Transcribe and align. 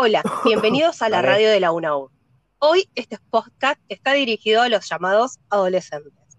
Hola, 0.00 0.22
bienvenidos 0.44 1.02
a 1.02 1.08
la 1.08 1.22
radio 1.22 1.50
de 1.50 1.58
la 1.58 1.72
UNAU. 1.72 2.08
Hoy 2.60 2.88
este 2.94 3.18
podcast 3.30 3.80
está 3.88 4.12
dirigido 4.12 4.62
a 4.62 4.68
los 4.68 4.88
llamados 4.88 5.40
adolescentes. 5.50 6.38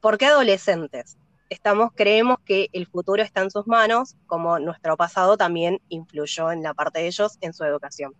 ¿Por 0.00 0.16
qué 0.16 0.24
adolescentes? 0.24 1.18
Estamos, 1.50 1.90
creemos 1.94 2.38
que 2.46 2.70
el 2.72 2.86
futuro 2.86 3.22
está 3.22 3.42
en 3.42 3.50
sus 3.50 3.66
manos, 3.66 4.16
como 4.24 4.58
nuestro 4.58 4.96
pasado 4.96 5.36
también 5.36 5.82
influyó 5.90 6.50
en 6.50 6.62
la 6.62 6.72
parte 6.72 7.00
de 7.00 7.08
ellos 7.08 7.36
en 7.42 7.52
su 7.52 7.62
educación. 7.64 8.14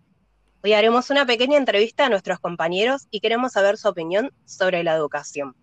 Hoy 0.63 0.73
haremos 0.73 1.09
una 1.09 1.25
pequeña 1.25 1.57
entrevista 1.57 2.05
a 2.05 2.09
nuestros 2.09 2.37
compañeros 2.37 3.07
y 3.09 3.21
queremos 3.21 3.53
saber 3.53 3.77
su 3.77 3.87
opinión 3.87 4.31
sobre 4.45 4.83
la 4.83 4.93
educación. 4.93 5.55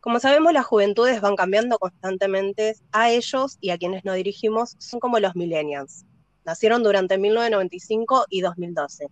Como 0.00 0.18
sabemos, 0.18 0.52
las 0.52 0.66
juventudes 0.66 1.20
van 1.20 1.36
cambiando 1.36 1.78
constantemente. 1.78 2.74
A 2.90 3.10
ellos 3.10 3.56
y 3.60 3.70
a 3.70 3.78
quienes 3.78 4.04
nos 4.04 4.16
dirigimos 4.16 4.74
son 4.80 4.98
como 4.98 5.20
los 5.20 5.36
millennials. 5.36 6.06
Nacieron 6.50 6.82
durante 6.82 7.16
1995 7.16 8.24
y 8.28 8.40
2012. 8.40 9.06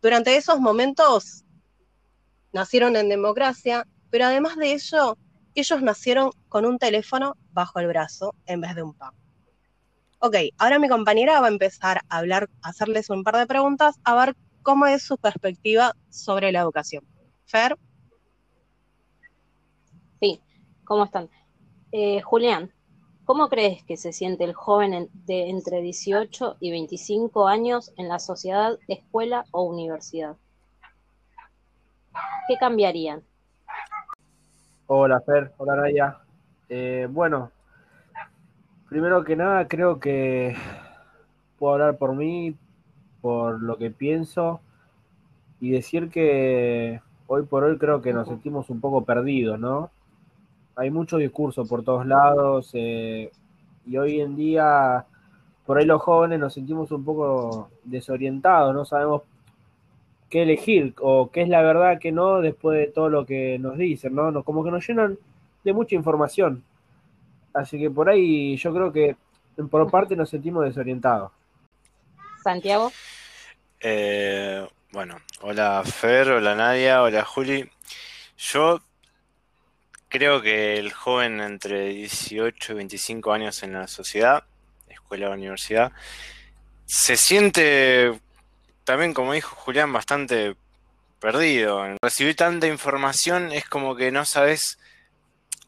Durante 0.00 0.36
esos 0.36 0.60
momentos 0.60 1.44
nacieron 2.52 2.94
en 2.94 3.08
democracia, 3.08 3.84
pero 4.10 4.26
además 4.26 4.56
de 4.56 4.74
ello, 4.74 5.18
ellos 5.56 5.82
nacieron 5.82 6.30
con 6.48 6.64
un 6.64 6.78
teléfono 6.78 7.36
bajo 7.50 7.80
el 7.80 7.88
brazo 7.88 8.36
en 8.46 8.60
vez 8.60 8.76
de 8.76 8.84
un 8.84 8.94
pan. 8.94 9.10
Ok, 10.20 10.36
ahora 10.56 10.78
mi 10.78 10.88
compañera 10.88 11.40
va 11.40 11.48
a 11.48 11.50
empezar 11.50 12.02
a 12.08 12.18
hablar, 12.18 12.48
a 12.62 12.68
hacerles 12.68 13.10
un 13.10 13.24
par 13.24 13.38
de 13.38 13.48
preguntas, 13.48 13.96
a 14.04 14.14
ver 14.14 14.36
cómo 14.62 14.86
es 14.86 15.02
su 15.02 15.18
perspectiva 15.18 15.96
sobre 16.10 16.52
la 16.52 16.60
educación. 16.60 17.04
Fer, 17.44 17.76
Sí, 20.20 20.40
¿cómo 20.84 21.06
están? 21.06 21.28
Eh, 21.90 22.20
Julián, 22.20 22.72
¿cómo 23.24 23.48
crees 23.48 23.82
que 23.84 23.96
se 23.96 24.12
siente 24.12 24.44
el 24.44 24.54
joven 24.54 24.94
en- 24.94 25.10
de 25.26 25.48
entre 25.50 25.80
18 25.80 26.56
y 26.60 26.70
25 26.70 27.48
años 27.48 27.92
en 27.96 28.08
la 28.08 28.18
sociedad, 28.18 28.78
escuela 28.88 29.44
o 29.50 29.62
universidad? 29.62 30.36
¿Qué 32.48 32.56
cambiarían? 32.58 33.22
Hola 34.86 35.20
Fer, 35.20 35.52
hola 35.56 35.76
Naya. 35.76 36.18
Eh, 36.68 37.06
bueno, 37.10 37.50
primero 38.88 39.24
que 39.24 39.36
nada 39.36 39.66
creo 39.68 39.98
que 40.00 40.54
puedo 41.58 41.74
hablar 41.74 41.96
por 41.96 42.14
mí, 42.14 42.56
por 43.20 43.62
lo 43.62 43.78
que 43.78 43.90
pienso 43.90 44.60
y 45.60 45.70
decir 45.70 46.10
que 46.10 47.00
hoy 47.28 47.44
por 47.44 47.64
hoy 47.64 47.78
creo 47.78 48.02
que 48.02 48.12
nos 48.12 48.28
sentimos 48.28 48.68
un 48.68 48.80
poco 48.80 49.04
perdidos, 49.04 49.58
¿no? 49.58 49.90
Hay 50.76 50.90
mucho 50.90 51.16
discurso 51.18 51.66
por 51.66 51.84
todos 51.84 52.06
lados 52.06 52.70
eh, 52.74 53.30
y 53.86 53.96
hoy 53.96 54.20
en 54.20 54.36
día 54.36 55.04
por 55.66 55.78
ahí 55.78 55.84
los 55.84 56.02
jóvenes 56.02 56.40
nos 56.40 56.54
sentimos 56.54 56.90
un 56.90 57.04
poco 57.04 57.70
desorientados, 57.84 58.74
no 58.74 58.84
sabemos 58.84 59.22
qué 60.30 60.42
elegir 60.42 60.94
o 61.00 61.30
qué 61.30 61.42
es 61.42 61.48
la 61.48 61.62
verdad, 61.62 61.98
qué 62.00 62.10
no, 62.10 62.40
después 62.40 62.78
de 62.78 62.86
todo 62.86 63.08
lo 63.10 63.26
que 63.26 63.58
nos 63.58 63.76
dicen, 63.76 64.14
¿no? 64.14 64.30
Nos- 64.30 64.44
como 64.44 64.64
que 64.64 64.70
nos 64.70 64.86
llenan 64.88 65.18
de 65.62 65.72
mucha 65.72 65.94
información. 65.94 66.64
Así 67.52 67.78
que 67.78 67.90
por 67.90 68.08
ahí 68.08 68.56
yo 68.56 68.72
creo 68.72 68.92
que 68.92 69.14
por 69.70 69.90
parte 69.90 70.16
nos 70.16 70.30
sentimos 70.30 70.64
desorientados. 70.64 71.30
Santiago, 72.42 72.90
Eh, 73.80 74.66
bueno, 74.92 75.16
hola 75.42 75.82
Fer, 75.84 76.30
hola 76.30 76.54
Nadia, 76.54 77.02
hola 77.02 77.24
Juli. 77.24 77.68
Yo 78.38 78.80
creo 80.12 80.42
que 80.42 80.76
el 80.76 80.92
joven 80.92 81.40
entre 81.40 81.88
18 81.88 82.72
y 82.72 82.76
25 82.76 83.32
años 83.32 83.62
en 83.62 83.72
la 83.72 83.88
sociedad, 83.88 84.44
escuela 84.86 85.30
o 85.30 85.32
universidad, 85.32 85.90
se 86.84 87.16
siente 87.16 88.20
también, 88.84 89.14
como 89.14 89.32
dijo 89.32 89.56
Julián, 89.56 89.90
bastante 89.90 90.54
perdido. 91.18 91.82
Recibir 92.02 92.36
tanta 92.36 92.66
información 92.66 93.52
es 93.52 93.66
como 93.66 93.96
que 93.96 94.12
no 94.12 94.26
sabes 94.26 94.78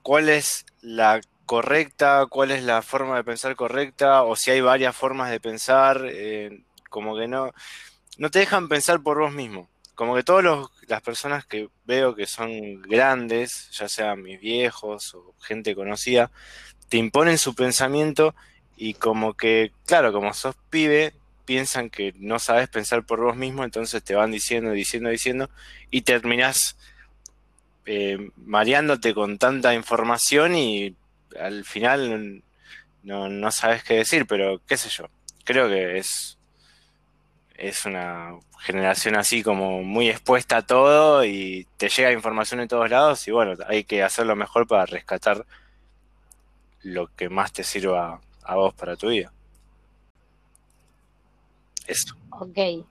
cuál 0.02 0.28
es 0.28 0.66
la 0.82 1.22
correcta, 1.46 2.26
cuál 2.28 2.50
es 2.50 2.64
la 2.64 2.82
forma 2.82 3.16
de 3.16 3.24
pensar 3.24 3.56
correcta, 3.56 4.24
o 4.24 4.36
si 4.36 4.50
hay 4.50 4.60
varias 4.60 4.94
formas 4.94 5.30
de 5.30 5.40
pensar, 5.40 6.02
eh, 6.04 6.60
como 6.90 7.16
que 7.16 7.28
no 7.28 7.50
no 8.18 8.30
te 8.30 8.40
dejan 8.40 8.68
pensar 8.68 9.00
por 9.02 9.18
vos 9.18 9.32
mismo. 9.32 9.68
Como 9.94 10.14
que 10.16 10.22
todas 10.22 10.44
las 10.88 11.02
personas 11.02 11.46
que 11.46 11.68
veo 11.84 12.14
que 12.14 12.26
son 12.26 12.82
grandes, 12.82 13.70
ya 13.72 13.88
sean 13.88 14.22
mis 14.22 14.40
viejos 14.40 15.14
o 15.14 15.34
gente 15.40 15.74
conocida, 15.74 16.30
te 16.88 16.96
imponen 16.96 17.38
su 17.38 17.54
pensamiento 17.54 18.34
y 18.76 18.94
como 18.94 19.34
que, 19.34 19.72
claro, 19.86 20.12
como 20.12 20.34
sos 20.34 20.56
pibe, 20.70 21.14
piensan 21.44 21.90
que 21.90 22.14
no 22.18 22.38
sabes 22.38 22.68
pensar 22.68 23.04
por 23.04 23.20
vos 23.20 23.36
mismo, 23.36 23.64
entonces 23.64 24.02
te 24.02 24.14
van 24.14 24.30
diciendo, 24.30 24.72
diciendo, 24.72 25.10
diciendo, 25.10 25.50
y 25.90 26.02
terminás 26.02 26.76
eh, 27.86 28.30
mareándote 28.36 29.14
con 29.14 29.38
tanta 29.38 29.74
información 29.74 30.56
y 30.56 30.96
al 31.38 31.64
final 31.64 32.42
no, 33.02 33.28
no 33.28 33.50
sabes 33.50 33.84
qué 33.84 33.94
decir, 33.94 34.26
pero 34.26 34.60
qué 34.66 34.76
sé 34.76 34.88
yo, 34.88 35.08
creo 35.44 35.68
que 35.68 35.98
es 35.98 36.38
es 37.54 37.84
una 37.84 38.38
generación 38.58 39.16
así 39.16 39.42
como 39.42 39.82
muy 39.82 40.08
expuesta 40.08 40.58
a 40.58 40.66
todo 40.66 41.24
y 41.24 41.66
te 41.76 41.88
llega 41.88 42.12
información 42.12 42.60
de 42.60 42.68
todos 42.68 42.90
lados 42.90 43.26
y 43.28 43.30
bueno, 43.30 43.54
hay 43.68 43.84
que 43.84 44.02
hacer 44.02 44.26
lo 44.26 44.36
mejor 44.36 44.66
para 44.66 44.86
rescatar 44.86 45.46
lo 46.82 47.08
que 47.14 47.28
más 47.28 47.52
te 47.52 47.64
sirva 47.64 48.20
a 48.42 48.54
vos 48.56 48.74
para 48.74 48.96
tu 48.96 49.08
vida. 49.08 49.32
Eso. 51.86 52.16
ok. 52.30 52.86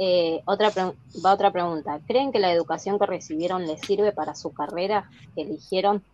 Eh, 0.00 0.42
otra 0.44 0.70
va 0.70 1.32
otra 1.32 1.50
pregunta. 1.50 1.98
¿Creen 2.06 2.30
que 2.30 2.38
la 2.38 2.52
educación 2.52 2.98
que 3.00 3.06
recibieron 3.06 3.66
les 3.66 3.80
sirve 3.80 4.12
para 4.12 4.36
su 4.36 4.52
carrera 4.52 5.10
que 5.34 5.42
eligieron? 5.42 6.04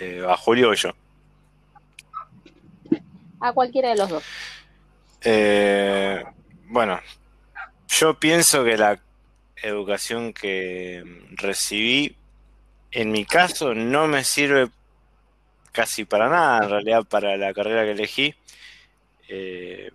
Eh, 0.00 0.24
a 0.28 0.36
Julio 0.36 0.70
o 0.70 0.74
yo. 0.74 0.90
A 3.38 3.52
cualquiera 3.52 3.90
de 3.90 3.96
los 3.96 4.08
dos. 4.08 4.24
Eh, 5.24 6.22
bueno, 6.66 7.00
yo 7.88 8.18
pienso 8.18 8.62
que 8.62 8.76
la 8.76 9.00
educación 9.56 10.34
que 10.34 11.02
recibí, 11.32 12.14
en 12.90 13.10
mi 13.10 13.24
caso, 13.24 13.74
no 13.74 14.06
me 14.06 14.22
sirve 14.22 14.68
casi 15.72 16.04
para 16.04 16.28
nada, 16.28 16.64
en 16.64 16.70
realidad, 16.70 17.04
para 17.04 17.36
la 17.36 17.54
carrera 17.54 17.84
que 17.84 17.92
elegí. 17.92 18.34
Eh, 19.28 19.90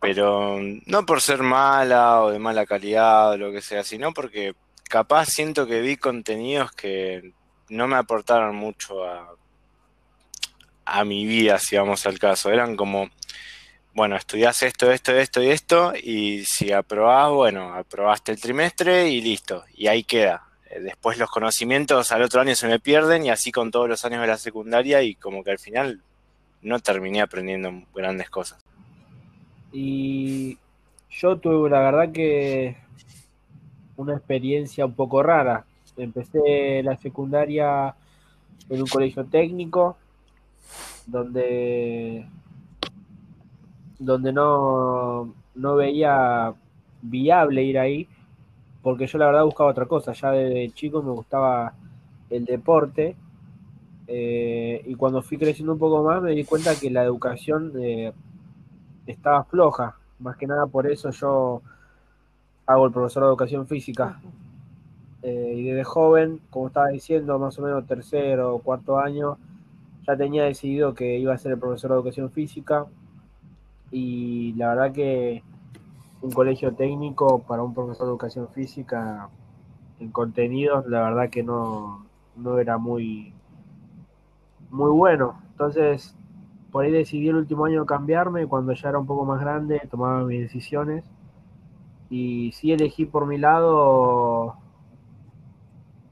pero 0.00 0.58
no 0.86 1.06
por 1.06 1.20
ser 1.20 1.42
mala 1.42 2.20
o 2.22 2.30
de 2.30 2.38
mala 2.38 2.66
calidad 2.66 3.32
o 3.32 3.36
lo 3.38 3.50
que 3.50 3.62
sea, 3.62 3.82
sino 3.82 4.12
porque 4.12 4.54
capaz 4.88 5.26
siento 5.26 5.66
que 5.66 5.80
vi 5.80 5.96
contenidos 5.96 6.72
que 6.72 7.32
no 7.70 7.88
me 7.88 7.96
aportaron 7.96 8.54
mucho 8.54 9.04
a, 9.04 9.34
a 10.84 11.04
mi 11.04 11.24
vida, 11.26 11.58
si 11.58 11.76
vamos 11.76 12.06
al 12.06 12.18
caso. 12.18 12.50
Eran 12.50 12.76
como 12.76 13.10
bueno, 13.94 14.16
estudiás 14.16 14.62
esto, 14.62 14.90
esto, 14.90 15.12
esto 15.12 15.42
y 15.42 15.50
esto, 15.50 15.92
y 15.94 16.44
si 16.44 16.72
aprobás, 16.72 17.30
bueno, 17.30 17.72
aprobaste 17.74 18.32
el 18.32 18.40
trimestre 18.40 19.08
y 19.08 19.20
listo, 19.20 19.64
y 19.72 19.86
ahí 19.86 20.02
queda. 20.02 20.42
Eh, 20.68 20.80
Después 20.80 21.16
los 21.16 21.30
conocimientos 21.30 22.10
al 22.10 22.22
otro 22.22 22.40
año 22.40 22.56
se 22.56 22.66
me 22.66 22.80
pierden 22.80 23.24
y 23.24 23.30
así 23.30 23.52
con 23.52 23.70
todos 23.70 23.88
los 23.88 24.04
años 24.04 24.20
de 24.20 24.26
la 24.26 24.36
secundaria 24.36 25.02
y 25.02 25.14
como 25.14 25.44
que 25.44 25.52
al 25.52 25.58
final 25.60 26.02
no 26.62 26.80
terminé 26.80 27.22
aprendiendo 27.22 27.70
grandes 27.94 28.30
cosas. 28.30 28.58
Y 29.72 30.58
yo 31.10 31.36
tuve 31.36 31.70
la 31.70 31.80
verdad 31.80 32.12
que 32.12 32.76
una 33.96 34.14
experiencia 34.14 34.86
un 34.86 34.94
poco 34.94 35.22
rara. 35.22 35.64
Empecé 35.96 36.82
la 36.82 36.96
secundaria 36.96 37.94
en 38.68 38.82
un 38.82 38.88
colegio 38.88 39.24
técnico 39.24 39.96
donde 41.06 42.26
donde 44.04 44.32
no, 44.32 45.34
no 45.54 45.76
veía 45.76 46.54
viable 47.02 47.62
ir 47.62 47.78
ahí, 47.78 48.08
porque 48.82 49.06
yo 49.06 49.18
la 49.18 49.26
verdad 49.26 49.44
buscaba 49.44 49.70
otra 49.70 49.86
cosa. 49.86 50.12
Ya 50.12 50.30
desde 50.30 50.70
chico 50.72 51.02
me 51.02 51.10
gustaba 51.12 51.74
el 52.30 52.44
deporte, 52.44 53.16
eh, 54.06 54.82
y 54.86 54.94
cuando 54.96 55.22
fui 55.22 55.38
creciendo 55.38 55.72
un 55.72 55.78
poco 55.78 56.02
más 56.02 56.20
me 56.22 56.32
di 56.32 56.44
cuenta 56.44 56.74
que 56.78 56.90
la 56.90 57.02
educación 57.02 57.72
eh, 57.80 58.12
estaba 59.06 59.44
floja. 59.44 59.96
Más 60.18 60.36
que 60.36 60.46
nada 60.46 60.66
por 60.66 60.86
eso 60.86 61.10
yo 61.10 61.62
hago 62.66 62.86
el 62.86 62.92
profesor 62.92 63.22
de 63.22 63.28
educación 63.28 63.66
física. 63.66 64.20
Eh, 65.22 65.54
y 65.56 65.62
desde 65.64 65.84
joven, 65.84 66.40
como 66.50 66.66
estaba 66.66 66.88
diciendo, 66.88 67.38
más 67.38 67.58
o 67.58 67.62
menos 67.62 67.86
tercero 67.86 68.54
o 68.54 68.58
cuarto 68.60 68.98
año, 68.98 69.38
ya 70.06 70.16
tenía 70.16 70.44
decidido 70.44 70.94
que 70.94 71.18
iba 71.18 71.32
a 71.32 71.38
ser 71.38 71.52
el 71.52 71.58
profesor 71.58 71.90
de 71.90 71.96
educación 71.96 72.30
física 72.30 72.86
y 73.94 74.54
la 74.54 74.70
verdad 74.70 74.92
que 74.92 75.44
un 76.20 76.32
colegio 76.32 76.74
técnico 76.74 77.44
para 77.44 77.62
un 77.62 77.72
profesor 77.72 78.06
de 78.06 78.10
educación 78.10 78.48
física 78.48 79.28
en 80.00 80.10
contenidos, 80.10 80.84
la 80.88 81.02
verdad 81.02 81.30
que 81.30 81.44
no, 81.44 82.04
no 82.34 82.58
era 82.58 82.76
muy, 82.76 83.32
muy 84.70 84.90
bueno. 84.90 85.40
Entonces 85.52 86.16
por 86.72 86.84
ahí 86.84 86.90
decidí 86.90 87.28
el 87.28 87.36
último 87.36 87.66
año 87.66 87.86
cambiarme, 87.86 88.48
cuando 88.48 88.72
ya 88.72 88.88
era 88.88 88.98
un 88.98 89.06
poco 89.06 89.24
más 89.24 89.40
grande, 89.40 89.80
tomaba 89.88 90.24
mis 90.24 90.40
decisiones. 90.40 91.04
Y 92.10 92.50
sí 92.50 92.72
elegí 92.72 93.06
por 93.06 93.26
mi 93.26 93.38
lado 93.38 94.56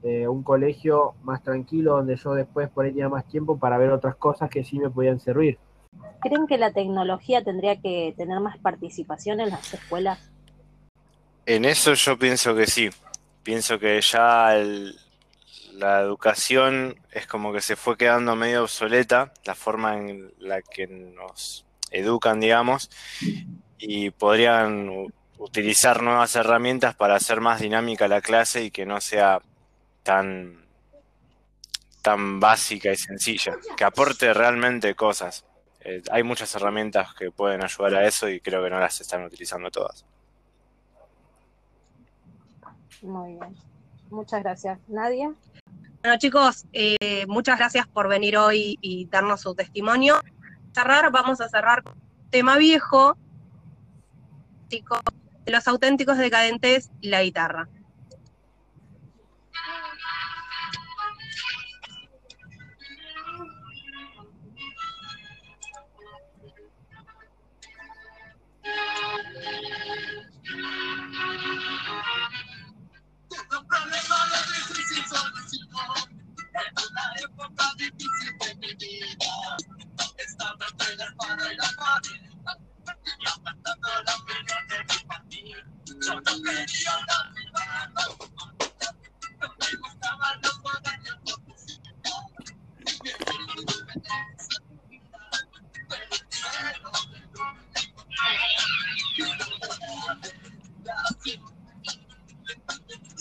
eh, 0.03 0.25
un 0.29 0.41
colegio 0.41 1.15
más 1.23 1.43
tranquilo, 1.43 1.97
donde 1.97 2.15
yo 2.15 2.33
después 2.33 2.69
por 2.69 2.85
ahí 2.85 2.91
tenía 2.91 3.09
más 3.09 3.25
tiempo 3.25 3.57
para 3.57 3.77
ver 3.77 3.91
otras 3.91 4.15
cosas 4.15 4.49
que 4.49 4.63
sí 4.63 4.79
me 4.79 4.89
podían 4.89 5.19
servir. 5.19 5.59
¿Creen 6.21 6.47
que 6.47 6.57
la 6.57 6.71
tecnología 6.71 7.43
tendría 7.43 7.81
que 7.81 8.13
tener 8.17 8.39
más 8.39 8.57
participación 8.57 9.39
en 9.39 9.49
las 9.49 9.73
escuelas? 9.73 10.19
En 11.45 11.65
eso 11.65 11.93
yo 11.93 12.17
pienso 12.17 12.55
que 12.55 12.67
sí. 12.67 12.89
Pienso 13.43 13.77
que 13.77 13.99
ya 13.99 14.55
la 15.73 15.99
educación 15.99 16.95
es 17.11 17.27
como 17.27 17.51
que 17.51 17.61
se 17.61 17.75
fue 17.75 17.97
quedando 17.97 18.35
medio 18.35 18.63
obsoleta, 18.63 19.33
la 19.43 19.55
forma 19.55 19.97
en 19.97 20.31
la 20.39 20.61
que 20.61 20.87
nos 20.87 21.65
educan, 21.91 22.39
digamos, 22.39 22.89
y 23.77 24.11
podrían 24.11 24.89
utilizar 25.37 26.01
nuevas 26.01 26.35
herramientas 26.35 26.95
para 26.95 27.15
hacer 27.15 27.41
más 27.41 27.59
dinámica 27.59 28.07
la 28.07 28.21
clase 28.21 28.63
y 28.63 28.71
que 28.71 28.85
no 28.85 29.01
sea 29.01 29.41
tan, 30.03 30.65
tan 32.01 32.39
básica 32.39 32.91
y 32.91 32.95
sencilla, 32.95 33.57
que 33.75 33.83
aporte 33.83 34.33
realmente 34.33 34.95
cosas. 34.95 35.45
Eh, 35.85 36.01
hay 36.11 36.23
muchas 36.23 36.53
herramientas 36.55 37.13
que 37.13 37.31
pueden 37.31 37.63
ayudar 37.63 37.95
a 37.95 38.07
eso 38.07 38.29
y 38.29 38.39
creo 38.39 38.63
que 38.63 38.69
no 38.69 38.79
las 38.79 39.01
están 39.01 39.23
utilizando 39.23 39.69
todas. 39.69 40.05
Muy 43.01 43.33
bien. 43.33 43.55
Muchas 44.09 44.41
gracias. 44.43 44.79
Nadia. 44.87 45.33
Bueno, 46.01 46.17
chicos, 46.17 46.65
eh, 46.73 47.25
muchas 47.27 47.57
gracias 47.57 47.87
por 47.87 48.07
venir 48.07 48.37
hoy 48.37 48.77
y 48.81 49.05
darnos 49.05 49.41
su 49.41 49.55
testimonio. 49.55 50.21
Cerrar, 50.73 51.11
vamos 51.11 51.41
a 51.41 51.49
cerrar 51.49 51.83
con 51.83 51.93
un 51.93 52.29
tema 52.29 52.57
viejo, 52.57 53.17
chicos, 54.69 54.99
de 55.45 55.51
los 55.51 55.67
auténticos 55.67 56.17
decadentes 56.17 56.91
y 57.01 57.09
la 57.09 57.23
guitarra. 57.23 57.67